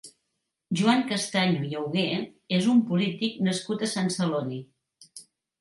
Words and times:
Joan 0.79 1.03
Castaño 1.11 1.67
i 1.67 1.77
Augé 1.81 2.07
és 2.61 2.71
un 2.73 2.81
polític 2.89 3.39
nascut 3.49 3.85
a 3.85 3.91
Sant 3.93 4.11
Celoni. 4.17 4.59